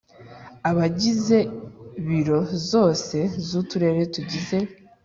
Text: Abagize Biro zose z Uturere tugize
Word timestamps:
Abagize 0.69 1.37
Biro 2.07 2.39
zose 2.69 3.17
z 3.45 3.49
Uturere 3.61 4.01
tugize 4.13 4.57